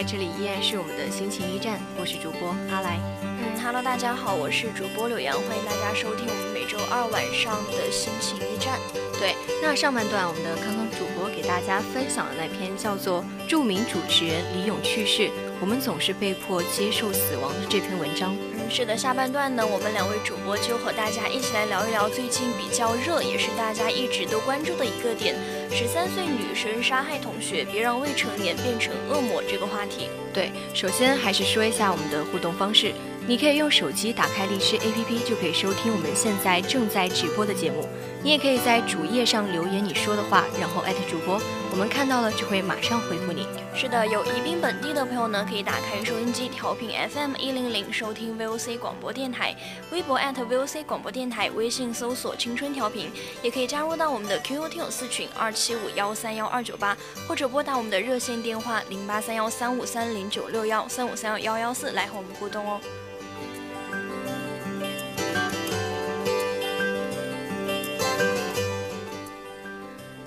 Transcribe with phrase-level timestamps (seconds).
[0.00, 2.98] 欢迎回来，这里依然是我们的心情驿站，我是主播阿来。
[3.22, 8.80] 嗯，Hello，大家好，我是主播柳阳，欢迎大家收听我们每周二晚上的心情驿站。
[9.20, 15.28] 对，那上半段我们的康康主播给大家分享的那篇叫做《著名主持人李咏去世，
[15.60, 18.34] 我们总是被迫接受死亡》的这篇文章。
[18.56, 25.36] 嗯，是的，下半段呢，我们两位主播就和大家一起来聊一聊最近比较热，也是大家一直都关注的一个点：
[25.72, 30.08] 十三岁女生杀害同学，别让未成年变成恶魔这个话题。
[30.34, 32.92] 对，首先还是说一下我们的互动方式，
[33.30, 37.88] 你可以用手机打开荔枝 APP，就可以收听我们现在正在直播的节目。
[38.24, 43.46] 你也可以在主页上留言你说的话，然后艾特主播，我们看到了就会马上回复你。
[43.72, 49.54] 是的，有宜宾本地的朋友呢，可以打开收音机调频 FM 一零零收听 VOC 广播电台，
[49.92, 53.12] 微博 @VOC 广播电台，微信搜索青春调频，
[53.44, 62.80] 也可以加入到我们的 QQ 听友四群二七五幺三幺二九八，或者拨打我们的热线电话零八三幺三五三零九六幺三五三幺幺幺四来和我们互动哦。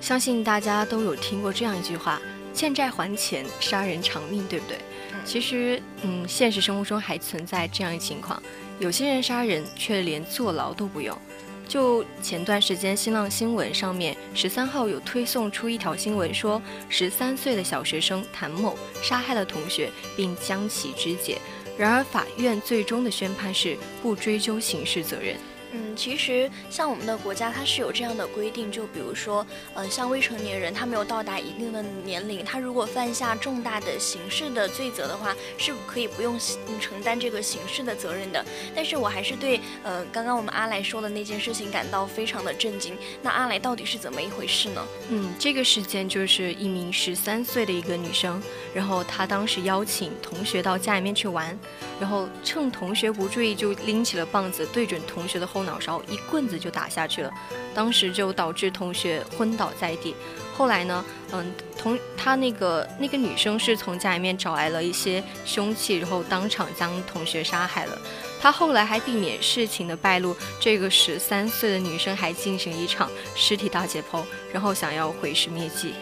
[0.04, 2.20] 相信大家都有听过这样一句话
[2.52, 4.76] ：“欠债还钱，杀人偿命”，对不对？
[5.24, 8.42] 其实，嗯，现实生活中还存在这样一情况，
[8.78, 11.18] 有些人杀人却连坐牢都不用。
[11.66, 16.60] 就前段时间，新浪新闻上面十三号有推送出一条新闻，说
[16.90, 21.38] 十三岁的小学生谭某杀害了同学，并将其肢解。
[21.78, 25.34] 然而，法院最终的宣判是不追究刑事责任。
[25.72, 29.44] 嗯，其实像我们的国家，它是有这样的规定，就比如说，
[29.74, 36.38] 呃，像未成年人，他没有到达一定的年龄，他如果犯下重大的刑事的罪责的话，是可以不用
[36.80, 38.44] 承担这个刑事的责任的。
[38.74, 42.96] 但是我还是对，呃，刚刚我们阿来说的那件事情感到非常的震惊。
[43.20, 44.86] 那阿来到底是怎么一回事呢？
[45.08, 48.40] 嗯，这个事件就是一名十三岁的一个女生，
[48.72, 51.58] 然后她当时邀请同学到家里面去玩，
[52.00, 55.64] 然后趁同学不注意，就拎起了棒子对准同学的后。
[55.64, 57.30] 脑勺一棍子就打下去了，
[57.74, 60.14] 当时就导致同学昏倒在地。
[60.56, 67.98] 后来呢，嗯，同他那个那个女生是从家里面找来了一些凶器，然后当场将同学杀害了。
[68.40, 74.22] 他后来还避免事情的败露，这个十三岁的女生还进行一场尸体大解剖，
[74.52, 75.94] 然后想要毁尸灭迹。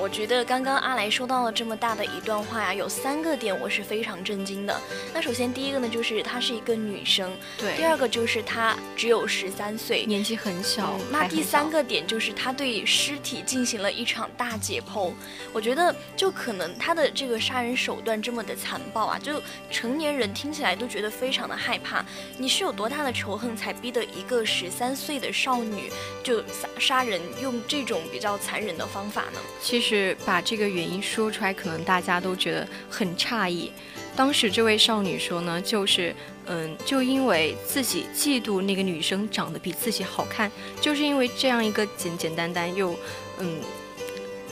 [0.00, 4.80] 嗯，我觉得刚刚阿来说到了这么大的一段话呀，有三个点我是非常震惊的。
[5.12, 10.98] 那首先第一个呢，就是她是一个女生，对；第二个就是她只有十三岁，年纪很小。
[11.10, 15.12] 那第三个点就是她对尸体进行了一场大解剖。
[15.52, 22.04] 我觉得就可能她的这个杀人手段这么的残暴啊，就成年人听起来都觉得非常的害怕。
[22.38, 25.90] 你是有多大的仇恨才逼得一个十三岁的少女
[26.22, 29.40] 就杀杀人，用这种比较残忍的方法呢？
[29.60, 33.72] 其实是把这个原因说出来，可能大家都觉得很诧异。
[34.14, 36.14] 当时这位少女说呢，就是，
[36.46, 40.48] 嗯，就因为自己嫉妒那个女生长得比自己好看，
[40.80, 42.94] 就是因为这样一个简简单单又，
[43.40, 43.60] 嗯，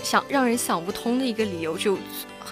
[0.03, 1.97] 想让人想不通的一个理由就。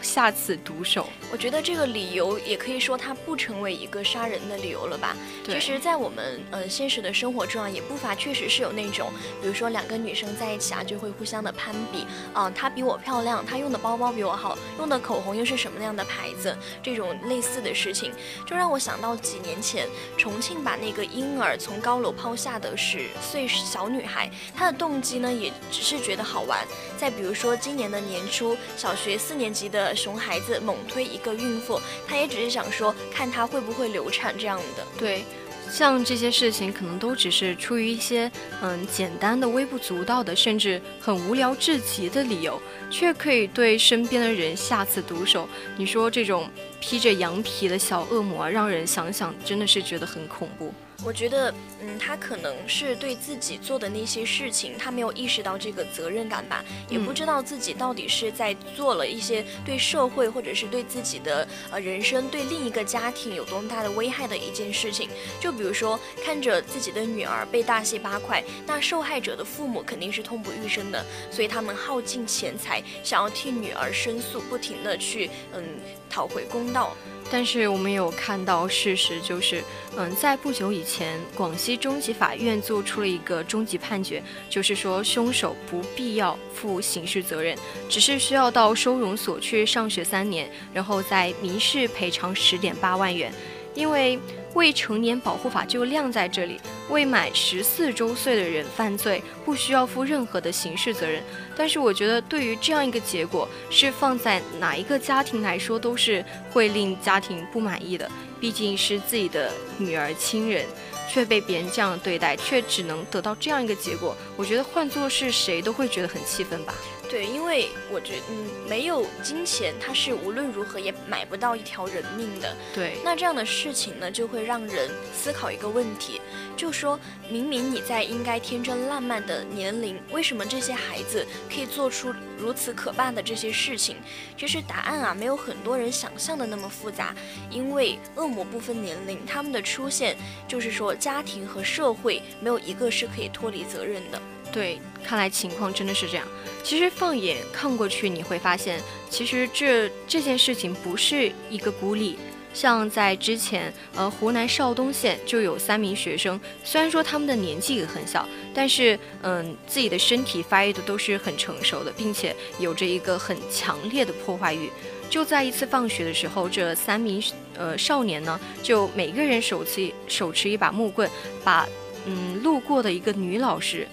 [0.02, 5.14] 下此毒手，我觉得这个理由也可以说它不成为一个杀人的理由了吧？
[5.44, 9.12] 其实，在我们呃现实的生活中啊，也不乏确实是有那种，
[9.42, 18.12] 比如说两个女生在一起啊，就会互相的攀比啊，她比我漂亮，她用的包包比我好，用的口红又是什么样的牌子，这种类似的事情，
[18.46, 26.66] 就让我想到几年前重庆把那个婴儿从高楼抛下的十岁小女孩，她的动机呢也只是觉得好玩。
[26.96, 29.94] 再比如说今年的年初，小学四年级的。
[29.96, 34.86] 熊孩子猛推一个孕妇，她也只是想说看她会不会流产这样的。
[34.98, 35.24] 对，
[35.70, 38.30] 像这些事情，可能都只是出于一些
[38.62, 42.60] 嗯简单的、微不足道的，甚至很无聊至极的理由，
[42.90, 45.48] 却可以对身边的人下此毒手。
[45.76, 46.48] 你说这种
[46.80, 50.72] 披着羊皮的小恶魔，让人想想真的是觉得很恐怖。
[51.04, 65.08] 我觉得，嗯，他可能是对自己做的那些事情，他没有意识到这个责任感吧，也不知道自己到底是在做了一些对社会或者是对自己的呃人生、对另一个家庭有多么大的危害的一件事情。
[65.40, 75.62] 就比如说，看着自己的女儿被大卸八块，那受害者的父母肯定是痛不欲生的，所以他们耗尽钱财，想要替女儿申诉，不停的去嗯
[76.08, 76.96] 讨回公道。
[77.28, 79.62] 但是我们有看到事实，就是，
[79.96, 87.58] 嗯，在不久以前，广西中级法院做出了一个终极判决，就是说凶手不必要负刑事责任，
[87.88, 93.32] 只是需要到收容所去上学三年，然后再民事赔偿十点八万元，
[93.74, 94.18] 因为。
[94.56, 96.58] 未成年保护法就晾在这里，
[96.88, 101.22] 未满十四周岁的人犯罪不需要负任何的刑事责任。
[101.54, 108.10] 但是我觉得，对于这样一个结果，是放在哪一个家庭来说都是会令家庭不满意的。
[108.40, 110.64] 毕竟是自己的女儿亲人，
[111.06, 114.16] 却被别人这样对待，却只能得到这样一个结果。
[114.38, 116.74] 我觉得换做是谁都会觉得很气愤吧。
[117.08, 122.54] 对，因为我觉得，嗯，没有金钱，他是无论如何也买不到一条人命的。
[122.74, 126.20] 对，那这样的事情呢，就会让人思考一个问题，
[126.56, 126.98] 就说
[127.30, 133.96] 明明你在应该天真烂漫的年龄，为什么这些孩子可以做出如此可怕的这些事情？
[134.36, 137.14] 其实答案啊，没有很多人想象的那么复杂，
[137.50, 140.16] 因为恶魔不分年龄，他们的出现
[140.48, 144.20] 就是说，家庭和社会没有一个是可以脱离责任的。
[144.52, 146.26] 对，看来情况真的是这样。
[146.62, 152.18] 其实放眼看过去，你会发现，其实这这件事情不是一个孤立。
[152.54, 164.70] 像在之前，呃，湖南邵东县就有三名学生，虽然说他们的年纪也很小，但是，嗯，自己的身体发育的都是很成熟的，并且有着一个很强烈的破坏欲。
[165.10, 167.22] 就在一次放学的时候，这三名
[167.58, 171.10] 呃少年呢，就每个人手持手持一把木棍，
[171.44, 171.68] 把
[172.06, 173.86] 嗯路过的一个女老师。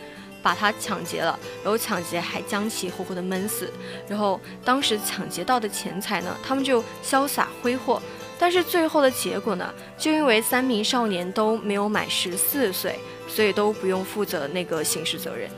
[0.43, 3.71] 把他抢劫了，然后抢劫还将其活活的闷死，
[4.07, 8.01] 然后当时抢劫到的钱财呢，他们就潇洒挥霍，
[8.37, 15.49] 但是最后的结果呢，就因为三名少年都没有满十四岁，所以都不用负责那个刑事责任。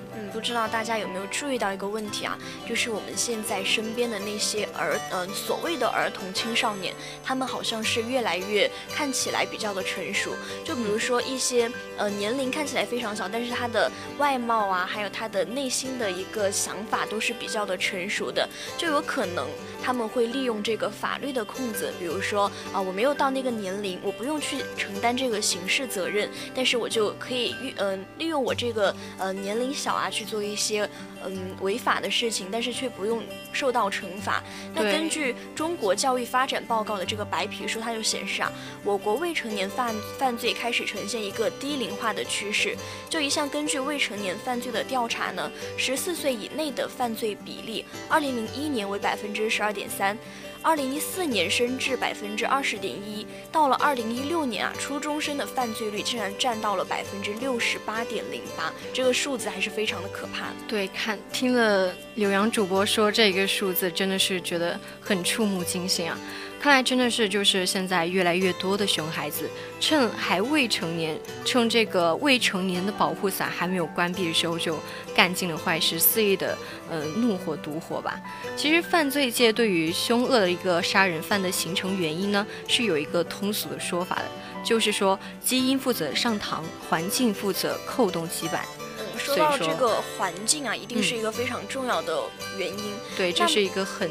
[0.46, 2.38] 不知道大家有没有注意到一个问题啊？
[2.70, 6.94] 就是我们现在身边的那些儿，嗯，所谓的儿童青少年，
[7.24, 10.36] 他们好像是越来越看起来比较的成熟。
[10.64, 18.48] 就比如说一些，呃，年龄看起来非常小，但是他的外貌啊，还有他的内心的一个想法都是比较的成熟的。
[18.78, 19.48] 就有可能
[19.82, 30.24] 他们会利用这个法律的空子，比如说啊，我没有到那个年龄，我不用去承担这个刑事责任，但是我就可以运，嗯，利用我这个呃年龄小啊去。
[30.35, 30.90] 做一些
[31.24, 34.44] 嗯违法的事情，但是却不用受到惩罚。
[34.74, 38.52] 那根据中国教育发展报告的这个白皮书，它就显示啊，
[38.84, 42.76] 我国未成年犯犯罪开始呈现一个低龄化的趋势。
[43.10, 50.18] 就一项根据未成年犯罪的调查呢，十四岁以内的犯罪比例，二零零一年为百分之十二点三。
[50.66, 60.48] 二零一四年升至百分之二十点一，到了二零一六年啊，初中生的犯罪率竟然占到了百分之六十八点零八，这个数字还是非常的可怕。
[60.68, 66.18] 对，看听了柳阳主播说这个数字，真的是觉得很触目惊心啊。
[66.66, 69.48] 看来真的是，就是现在越来越多的熊孩子，
[69.80, 74.76] 趁还未成年，趁这个未成年的保护伞还没有关闭的时候，就
[75.14, 76.58] 干尽了坏事，肆意的
[76.90, 78.20] 呃怒火毒火吧。
[78.58, 84.26] 其实犯罪界对于凶恶的一个杀人犯的形成原因呢，是有一个通俗的说法的，
[84.64, 88.66] 就是说基因负责上膛，环境负责扣动基板。
[88.98, 92.24] 嗯，说到这个环境啊，一定是一个非常重要的
[92.58, 92.94] 原因。
[93.16, 94.10] 对，这是一个很。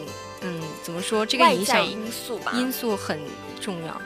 [0.85, 1.25] 嗯，怎么说？
[1.25, 3.19] 这个影响因素吧，因素很
[3.61, 4.01] 重要。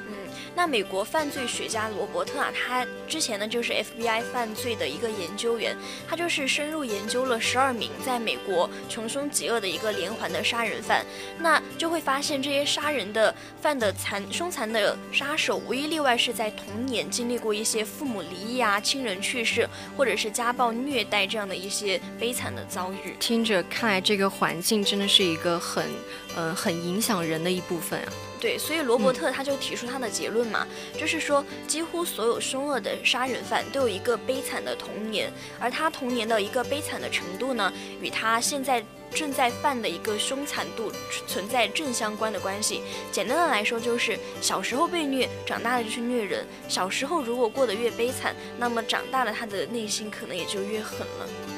[0.58, 5.76] 那美国犯罪学家罗伯特啊，他之前呢就是 FBI 犯罪的一个研究员，
[6.08, 11.06] 他就是深入研究了十二名在美国穷凶极恶的一个连环的杀人犯，
[11.38, 19.64] 那就会发现这些杀人的犯的残凶残的杀手，无一例外是在童年经历过一些父母离异啊、亲人去世，
[19.96, 23.14] 或者是家暴虐待这样的一些悲惨的遭遇。
[23.20, 25.84] 听着，看来这个环境真的是一个很，
[26.34, 28.12] 呃，很影响人的一部分啊。
[28.40, 30.66] 对，所以罗伯特他就提出他的结论嘛，
[30.96, 40.92] 就是说几乎所有凶恶的杀人犯都有一个悲惨的童年，而他童年的一个悲惨的程度呢，与他现在正在犯的一个凶残度
[41.26, 42.82] 存在正相关的关系。
[43.10, 46.46] 简单的来说，就是小时候被虐，长大了就去虐人。
[46.68, 51.57] 小时候如果过得越悲惨，那么长大了他的内心可能也就越狠了。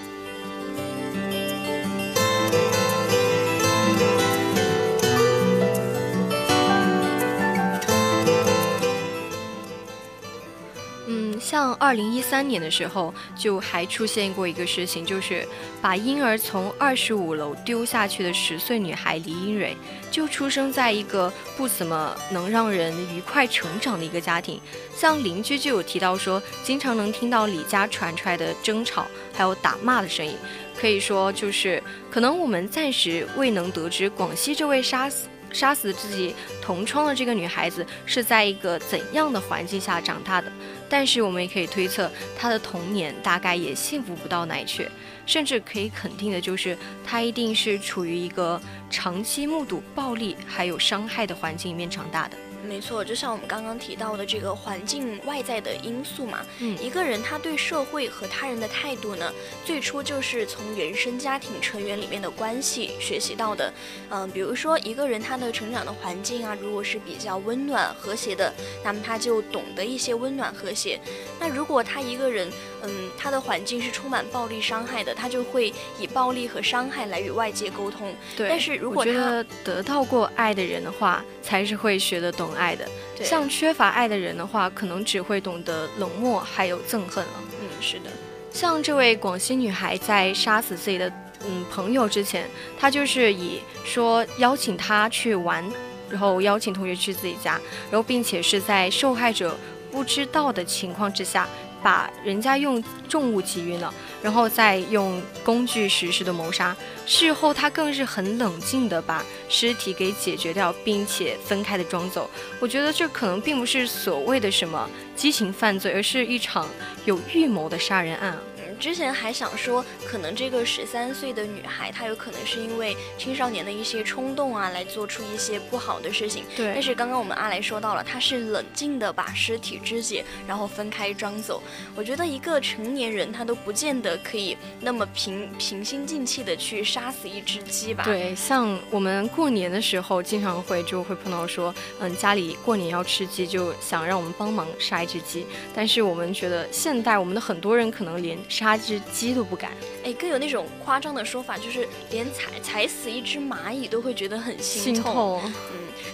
[11.50, 15.44] 像二零一三年的时候，就还出现过一个事情，就是
[15.82, 19.76] 把婴儿从二十五楼丢下去的十岁女孩李英蕊，
[20.12, 24.60] 就出生在一个不怎么能让人愉快成长的一个家庭。
[24.94, 30.36] 像邻居就有提到说，经常能听到李家传出来的争吵，还有打骂的声音。
[30.80, 35.26] 可以说，就是可能我们暂时未能得知广西这位杀死。
[35.52, 40.46] 杀死自己同窗的这个女孩子是在一个怎样的环境下长大的？
[40.90, 44.88] 但是我们也可以推测，他的童年大概也幸福不到哪去，
[45.24, 52.36] 甚至可以肯定的就是，他一定是处于一个长期目睹暴力还有伤害的环境里面长大的。
[52.64, 59.32] 没错，就像我们刚刚提到的这个环境外在的因素嘛，嗯，一个人他对社会和他人的态度呢，
[59.64, 63.72] 最初就是从原生家庭成员里面的关系学习到的，
[64.10, 68.52] 嗯，比如说一个人他的成长的环境啊，如果是比较温暖和谐的，
[68.84, 70.98] 那么他就懂得一些温暖和谐；
[71.38, 72.50] 那如果他一个人，
[72.82, 78.14] 嗯，他的环境是充满暴力伤害的，他就会以暴力和伤害来与外界沟通。
[78.36, 82.86] 对，但是如果他得到过爱的人的话，才是会学得懂爱的。
[83.22, 87.32] 像缺乏爱的人的话，可能只会懂得冷漠还有憎恨了。
[87.60, 88.10] 嗯，是的。
[88.52, 91.08] 像这位广西女孩在杀死自己的
[91.46, 95.64] 嗯朋友之前，她就是以说邀请他去玩，
[96.08, 99.56] 然后邀请同学去自己家，然后并且是在受害者
[99.92, 101.48] 不知道的情况之下。
[101.82, 106.76] 把人家用重物击晕了，然后再用工具实施的谋杀。
[107.06, 112.30] 事后他更是很冷静地把尸体给解决掉，并且分开的装走。
[112.60, 116.68] 我觉得这可能并不是所谓的什么激情犯罪，而是一场
[117.04, 118.36] 有预谋的杀人案。
[118.80, 126.44] 之前还想说，可能这个十三岁的女孩，她有可能是因为青少年的一些冲动啊，来做出一些不好的事情。
[126.56, 126.72] 对。
[126.72, 131.62] 但是刚刚我们阿来说到了，她是冷静的把尸体肢解，然后分开装走。
[131.94, 138.04] 我觉得一个成年人，他都不见得可以那么平平心静气的去杀死一只鸡吧？
[138.04, 145.44] 对，像我们过年的时候，经常会就会碰到说，嗯，家里过年要吃鸡，就想让我们帮忙杀一只鸡。
[145.74, 149.72] 但是我们觉得，现代我们的很多人可能连杀杀只鸡都不敢，
[150.04, 155.42] 哎，更有那种夸张的说法，就是连踩踩死一只蚂蚁都会觉得很心痛。
[155.44, 155.52] 嗯，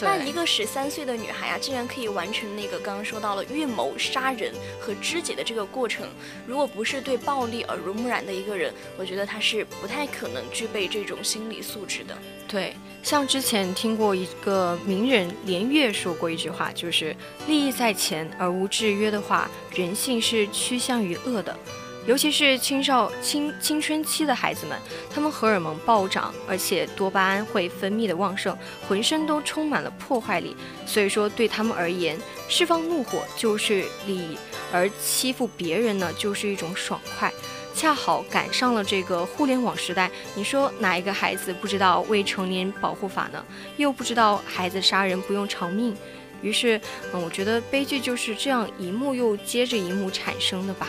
[0.01, 6.09] 那一个十三岁的女孩啊，竟然可以完成那个刚刚说到了预谋杀人和肢解的这个过程，
[6.47, 12.17] 如果不是对暴力耳濡目染的一个人，我觉得她是不太可能具备这种心理素质的。
[12.49, 17.15] 对，像之前听过一个名人连岳说过一句话，就是
[17.47, 21.55] 利益在前而无制约的话，人性是趋向于恶的。
[22.07, 24.79] 尤其是青少青青春期的孩子们，
[25.13, 28.57] 他们荷尔蒙暴涨，而且多巴胺会分泌的旺盛，
[28.89, 30.57] 浑身都充满了破坏力。
[30.87, 32.17] 所以说，对他们而言，
[32.49, 34.39] 释放怒火就是利益，
[34.73, 37.33] 而欺负别人呢，就是一种爽快。
[37.75, 43.45] 恰好赶上了这个互联网时代，你说哪一个孩子不知道未成年保护法呢？
[43.77, 45.95] 又不知道孩子杀人不用偿命？
[46.41, 46.81] 于是，
[47.13, 50.89] 嗯，我觉得悲剧就是这样一幕又接着一幕产生的吧。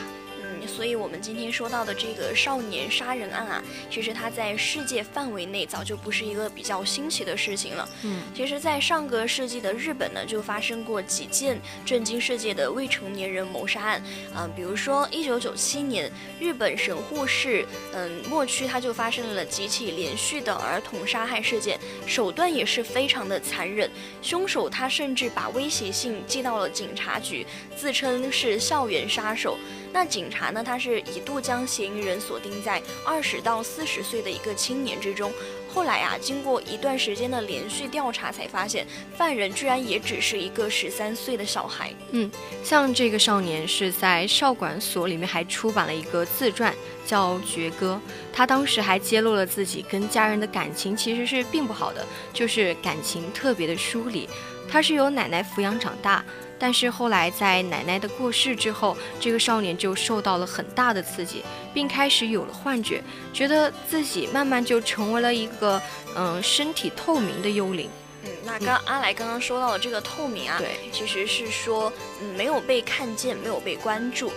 [0.67, 7.89] 所以，我们今天说到的这个少年杀人案啊，其实它在世界范围内早就不是一个比较新奇的事情了。
[8.03, 14.03] 嗯，其实，在上个世纪的日本呢，就发生过几件震惊世界的未成年人谋杀案。
[14.36, 23.89] 嗯，比如说，一九九七年，日本神户市嗯墨区，它就发生了几起连续的儿童杀害事件，手段也是非常的残忍。
[24.21, 27.45] 凶手他甚至把威胁信寄到了警察局，
[27.75, 29.57] 自称是校园杀手。
[29.98, 30.63] 那警察呢？
[30.63, 35.34] 他是一度将嫌疑人锁定在二十到四十岁的一个青年之中。
[35.74, 38.86] 后来啊，经过一段时间的连续调查，才发现
[39.18, 41.92] 犯人居然也只是一个十三岁的小孩。
[42.12, 42.30] 嗯，
[42.63, 46.72] 像这个少年是在少管所里面还出版了一个自传，
[47.04, 48.00] 叫《绝歌》。
[48.32, 54.30] 他当时还揭露了自己跟家人的感情其实是并不好的，就是感情特别的疏离。
[54.70, 56.24] 他是由奶奶抚养长大。
[56.59, 65.81] 但是后来，在奶奶的过世之后，这个少年就受到了很大的刺激，并开始有了幻觉，觉得自己慢慢就成为了一个
[66.15, 67.89] 嗯身体透明的幽灵。
[68.23, 74.31] 嗯，那刚阿来刚刚说到的这个透明啊，对，其实是说嗯没有被看见，没有被关注。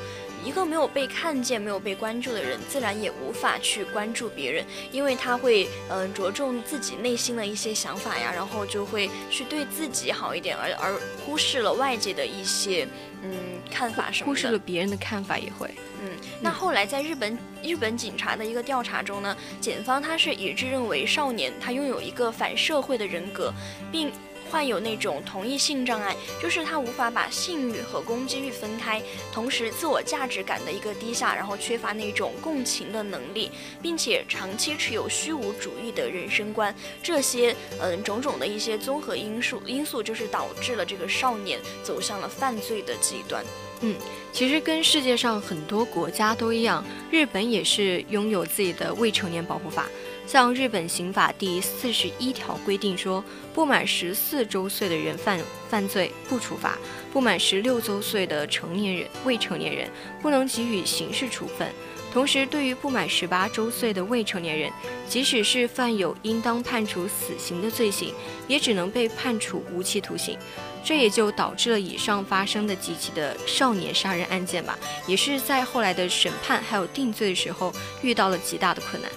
[0.45, 12.87] 一个没有被看见、没有被关注的人，自然也无法去关注别人，因为他会嗯着重自己内心的一些想法呀，然后就会去对自己好一点，而而忽视了外界的一些
[13.23, 13.31] 嗯
[13.71, 14.27] 看法什么的。
[14.27, 15.69] 忽视了别人的看法也会。
[16.03, 23.53] 嗯，那后来在日本日本警察的一个调查中呢，检方他是一致认为少年他拥有一个反社会的人格，
[23.93, 24.11] 并。
[24.51, 29.01] 患有那种同一性障碍，就是他无法把性欲和攻击欲分开，
[29.33, 43.45] 同时自我价值感的一个低下，然后缺乏那种共情的能力，并且长期持有虚无主义的人生观，这些嗯种种的一些综合因素因素，就是导致了这个少年走向了犯罪的极端。
[43.83, 43.97] 嗯，
[44.33, 49.87] 其实跟世界上很多国家都一样，日本也是拥有自己的未成年保护法。
[50.31, 56.79] 像日本刑法第四十一条规定说，不满十四周岁的人犯犯罪不处罚，
[57.13, 59.91] 不满十六周岁的成年人未成年人
[60.23, 61.69] 不能给予刑事处分。
[62.13, 64.71] 同时，对于不满十八周岁的未成年人，
[65.09, 68.15] 即使是犯有应当判处死刑的罪行，
[68.47, 70.39] 也只能被判处无期徒刑。
[70.85, 79.11] 这也就导致了以上发生的几起的少年杀人案件吧，也是在后来的审判还有定罪的时候遇到了极大的困难。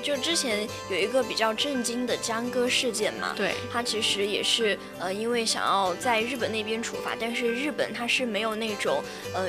[0.00, 9.02] 就之前有一个比较震惊的江歌事件嘛，对，他其实也是呃，因为想要在日本那边处罚，但是日本他是没有那种
[9.34, 9.48] 呃。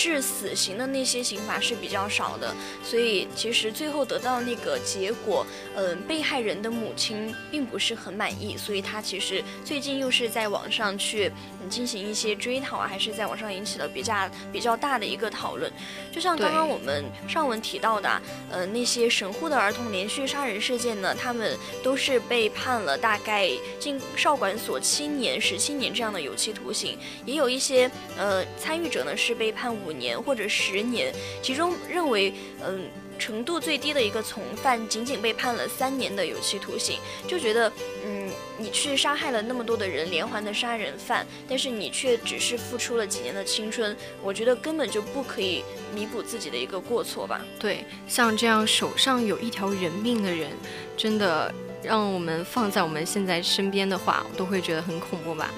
[0.00, 11.30] 致死刑的那些刑罚是比较少的，所以其实最后得到那个结果，嗯，被害人的母亲并不是很满意，所以他其实最近又是在网上去
[11.68, 14.14] 进行一些追讨啊，还是在网上引起了比较
[14.50, 15.70] 比较大的一个讨论。
[16.10, 29.89] 就像刚刚我们上文提到的，呃，那些神户的儿童连续杀人事件呢，他们都是被判了大概进少管所七年、十七年这样的有期徒刑，也有一些呃参与者呢是被判五。
[29.90, 32.32] 五年或者十年，其中认为
[32.64, 37.70] 嗯程度最低的一个从犯，仅仅被判了三年的有期徒刑，就觉得
[38.06, 47.44] 嗯你去杀害了那么多的人，连环的杀人犯，但是你却只是付出了几年的青春，我觉得根本就不可以弥补自己的一个过错吧。
[47.58, 50.50] 对，像这样手上有一条人命的人，
[50.96, 55.50] 真的让我们放在我们现在身边的话，都会觉得很恐怖吧。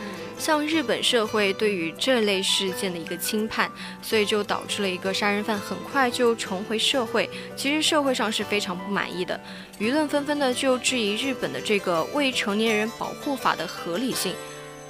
[0.42, 3.70] 像日本社会对于这类事件的一个轻判，
[4.02, 7.30] 所以就导致了一个杀人犯很快就重回社会。
[7.54, 9.40] 其实社会上是非常不满意的，
[9.78, 14.34] 舆论纷纷的就质疑日本的这个未成年人保护法的合理性。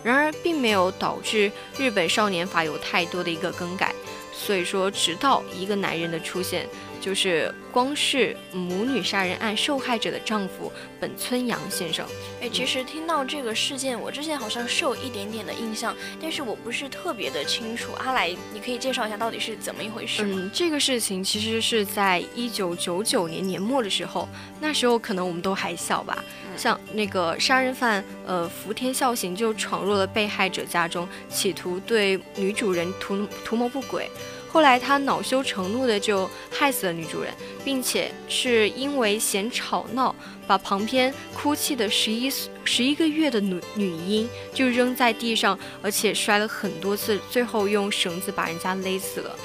[0.03, 3.92] 然而，并没有导致日本少年法有太多的一个更改。
[4.33, 6.67] 所以说，直到一个男人的出现。
[7.03, 12.07] 就是光是母女杀人案受害者的丈夫本村阳先生。
[12.41, 17.91] 哎，其实听到这个事件，我之前好像是有一点点的印象，但是我不是特别的清楚。
[17.95, 20.39] 阿来，你可以介绍一下到底是怎么一回事吗？
[20.41, 24.29] 嗯，这个事情其实是在一九九九年年末的时候，
[24.61, 26.25] 那时候可能我们都还小吧。
[26.57, 34.09] 像那个杀人犯呃福田孝行就闯入了被害者家中，企图对女主人图图谋不轨。
[34.53, 37.33] 后来他恼羞成怒的就害死了女主人，
[37.65, 40.15] 并且是因为嫌吵闹，
[40.47, 42.31] 把旁边哭泣的十一
[42.63, 49.39] 十一个月的女女婴就扔在地上，而且摔了很多次，最后用绳子把人家勒死了。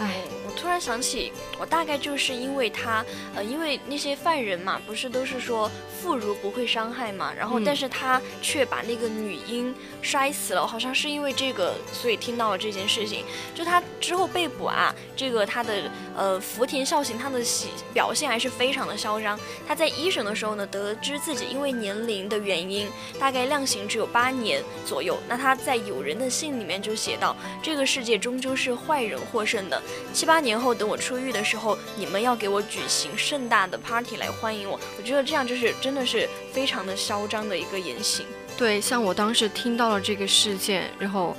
[0.00, 5.70] 哎，我突然想起，我大概就是因为他，呃，因为那些犯人嘛，不是都是说。
[5.98, 13.24] 妇孺不会伤害嘛，然后但是他却把那个女婴摔死了，好像是因为这个，所以听到了这件事情。
[13.54, 19.40] 就他之后被捕啊，这个他的呃福田孝行他的喜表现还是非常的嚣张。
[19.66, 22.86] 他在一审的时候呢，得知自己因为年龄的原因，
[23.18, 25.18] 大概量刑只有八年左右。
[25.26, 29.82] 那他在友人的信里面就写到，这个世界终究是坏人获胜的。
[30.12, 34.78] 七八年后等我出狱的时候，你们要给我举行盛大的 party 来欢迎我。
[34.96, 35.96] 我觉得这样就是真。
[35.96, 38.26] 的是非常的嚣张的一个言行。
[38.54, 41.34] 对，像我当时听到了这个事件，然后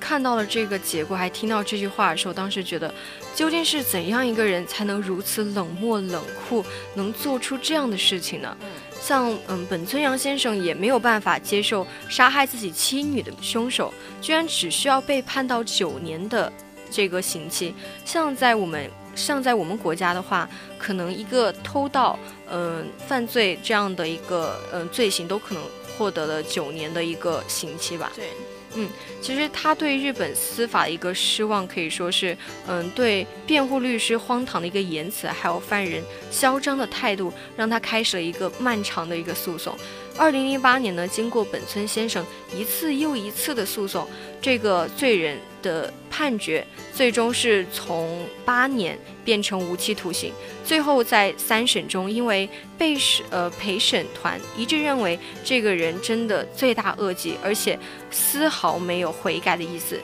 [0.00, 2.92] 看到了这个结果，还听到这句话的时候，当时觉得，
[3.32, 6.64] 究竟是怎样一个人才能如此冷漠冷酷，
[6.96, 8.56] 能做出这样的事情呢？
[9.00, 16.52] 像嗯，本村阳先生也没有办法接受杀害自己妻女的凶手，居然只需要被判到九年的
[16.90, 17.72] 这个刑期。
[18.04, 18.90] 像在我们。
[19.20, 22.18] 像在我们国家的话，可能一个偷盗，
[22.50, 25.62] 嗯，犯罪这样的一个嗯罪行，都可能
[25.96, 28.10] 获得了九年的一个刑期吧。
[28.16, 28.30] 对，
[28.74, 28.88] 嗯，
[29.20, 39.76] 其实他对日本司法的一个失望，可以说是，嗯，对辩护律师荒唐的一个言辞，还有犯人嚣张的态度，让他开始了一个漫长的一个诉讼。
[40.16, 44.06] 二零零八年呢，经过本村先生一次又一次的诉讼，
[44.40, 50.32] 这个罪人的判决最终是从八年变成无期徒刑。
[50.64, 57.78] 最后在三审中，因为被审呃陪审团一致认为这个人真的罪大恶极，而且
[58.10, 60.00] 丝毫没有悔改的意思，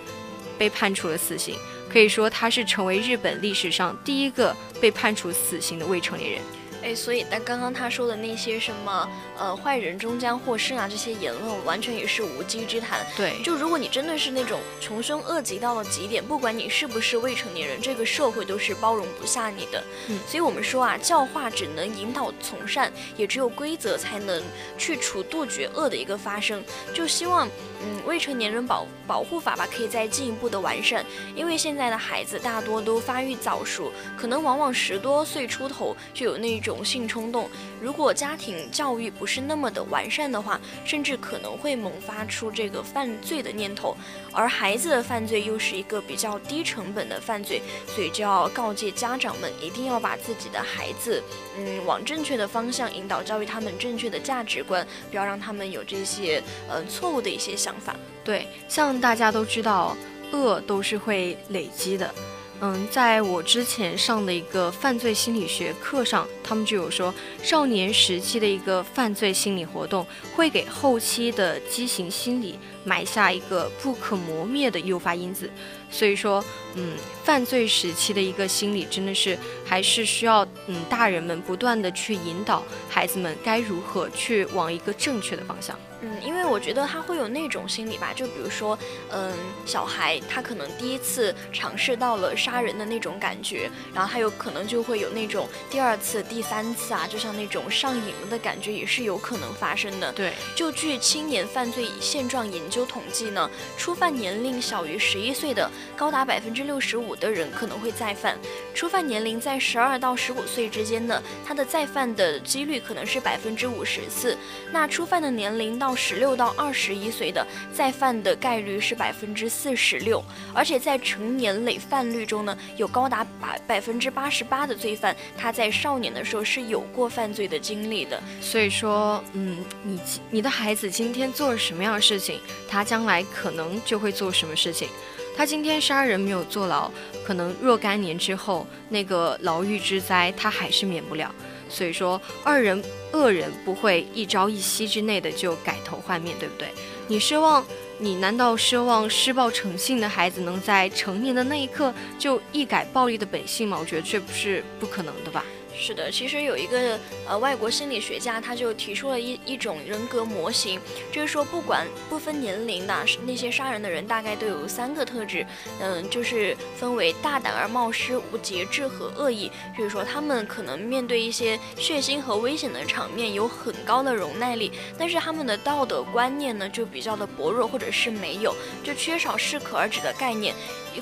[0.59, 1.57] 被判处了死刑。
[1.89, 6.41] 可以说，他是成为日本历史上第一个被判处死刑的未成年人。
[6.87, 13.05] 哎，所以但刚刚他说的那些什么，呃，坏人终将获胜啊，这些言论完全也是无稽之谈。
[13.17, 19.83] 对，就如果你真的是那种穷凶恶极到了极点，不管你是不是未成年人，这个社会都是包容不下你的。
[20.07, 24.41] 嗯，所以我们说啊，教化只能引导从善，也只有规则才能
[24.79, 26.63] 去除杜绝恶的一个发生。
[26.95, 27.49] 就希望，
[27.83, 36.76] 嗯，未成年人保保护法吧，可以再进一步的完善，因为现在的孩子大多都发育早熟，可能往往十多岁出头就有那种。
[36.83, 37.49] 性冲动，
[37.81, 43.97] 如果家庭教育不是那么的完善的话，甚至可能会萌发出这个犯罪的念头。
[44.33, 51.23] 而孩子的犯罪又是一个比较低成本的犯罪，所以就要告诫家长们，一定要把自己的孩子，
[51.59, 57.97] 嗯，往正确的方向引导，教育他们正确的价值观，不要让他们有这些呃错误的一些想法。
[58.23, 59.97] 对，像大家都知道，
[60.33, 62.13] 恶都是会累积的。
[62.61, 75.51] 嗯，在我之前上的一个犯罪心理学课上，他们就有说，少年时期的一个犯罪心理活动会给后期的畸形心理埋下一个不可磨灭的诱发因子。
[75.91, 76.45] 所以说，
[76.75, 85.79] 嗯，犯罪时期的一个心理真的是还是需要嗯大人们不断的去引导孩子们该如何去往一个正确的方向。
[86.03, 88.79] 嗯，因为我觉得他会有那种心理吧，就比如说，
[89.11, 89.33] 嗯，
[89.65, 100.13] 小孩他可能第一次尝试到了杀人的那种感觉，然后他有可能就会有那种第二次、第三次啊，就像那种上瘾了的感觉，也是有可能发生的。
[100.13, 108.37] 对，就据青年犯罪现状研究统计呢，初犯年龄小于十一岁的高达百分之六十五的人可能会再犯，
[108.75, 114.37] 初犯年龄在十二到十五岁之间的，他的再犯的几率可能是百分之五十四。
[114.73, 128.21] 那初犯的年龄到十六到二十一岁的再犯的概率是百分之四十六，而且在成年累犯率中呢，有高达百百分之八十八的罪犯，他在少年的时候是有过犯罪的经历的。
[128.41, 134.89] 所以说，嗯，你你的孩子今天做了什么样的事情，他将来可能就会做什么事情。
[135.37, 136.91] 他今天杀人没有坐牢，
[137.25, 141.31] 可能若干年之后那个牢狱之灾他还是免不了。
[141.69, 146.69] 所以说，二人恶人不会一朝一夕之内的就改头换面，对不对？
[147.09, 147.65] 你奢望，
[147.99, 153.77] 你难道奢望施暴成性的孩子能在成年的那一刻就一改暴力的本性吗？
[153.79, 155.45] 我觉得这不是不可能的吧。
[155.79, 160.81] 是的，其实有一个呃外国心理学家，他就提出了一一种人格模型，
[161.13, 165.47] 就是说不管不分年龄的那些杀人的人，大概都有三个特质，
[165.79, 169.51] 嗯，就是分为大胆而冒失、无节制和恶意。
[169.77, 180.55] 就是说他们可能面对一些血腥和危险的场面有很高的容耐力，但是他们的道德观念呢就比较的薄弱，或者是没有，就缺少适可而止的概念。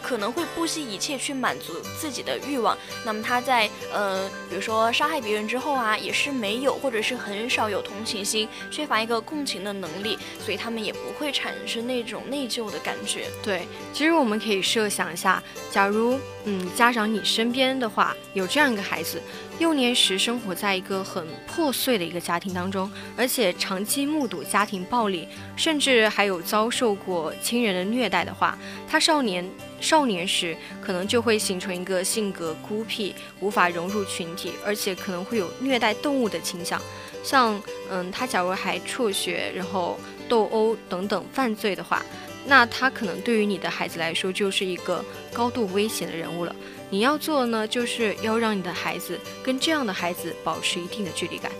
[0.03, 13.27] 可能会不惜一切去满足自己的欲望，那么他在呃，比如说杀害别人之后啊，也是没有或者是很少有同情心，缺乏一个共情的能力，所以他们也不会产生那种内疚的感觉。
[13.43, 19.21] 对，其实我们可以设想一下，假如嗯，家长你身边的话有这样一个孩子，
[19.59, 29.45] 幼年时生活在一个很破碎的一个家庭当中，而且长期目睹家庭暴力，甚至还有遭受过亲人的虐待的话，他少年。
[29.81, 36.81] 少年时可能就会形成一个性格孤僻、无法融入群体，而且可能会有虐待动物的倾向。
[37.23, 42.03] 像，嗯，他假如还辍学，然后斗殴等等犯罪的话，
[42.47, 46.57] 那他可能对于你的孩子来说就是一个高度危险的人物了。
[46.95, 51.51] 你要做呢，就是要让你的孩子跟这样的孩子保持一定的距离感。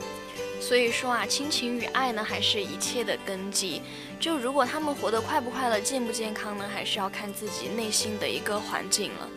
[0.61, 3.83] 所以说啊，亲情与爱呢，还是一切的根基。
[4.21, 9.29] 就如果他们活得快不快乐、健不健康呢，还是要看自己内心的一个环境了。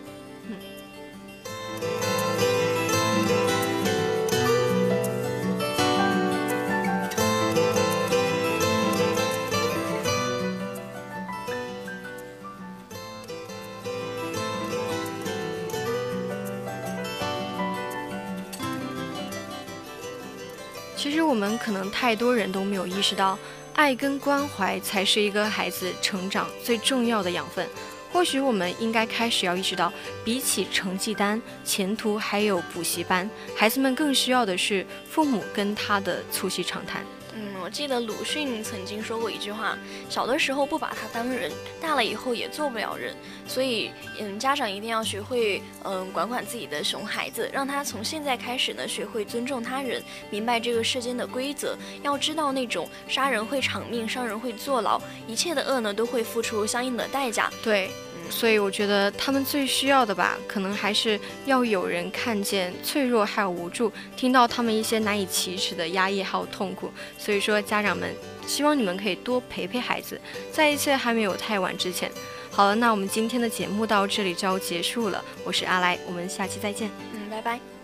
[21.38, 23.38] 我们可能太多人都没有意识到，
[23.76, 27.69] 爱跟关怀才是一个孩子成长最重要的养分。
[28.12, 29.93] 或许我们应该开始要意识到，
[30.26, 37.06] 比起成绩单、前途还有补习班，孩子们更需要的是父母跟他的促膝长谈。
[37.63, 39.77] 我记得鲁迅曾经说过一句话：
[40.09, 43.15] 小的时候不把他当人，大了以后也做不了人。
[43.47, 51.77] 所以，嗯，家长一定要学会，嗯，管管自己的熊孩子，让他从现在开始呢，学会尊重他人，明白这个世间的规则。
[52.03, 57.51] 要知道，那种杀人会偿命，伤人会坐牢，一切的恶呢，都会付出相应的代价。
[57.63, 57.89] 对。
[58.29, 66.91] 所以我觉得他们最需要的吧，可能还是要有人看见脆弱还有无助，听到他们一些难以启齿的压抑还有痛苦。
[67.17, 68.13] 所以说，家长们，
[68.45, 70.19] 希望你们可以多陪陪孩子，
[70.51, 72.11] 在一切还没有太晚之前。
[72.51, 75.23] 好了，那我们今天的节目到这里就要结束了。
[75.43, 76.89] 我是阿来，我们下期再见。
[77.13, 77.76] 嗯，拜拜。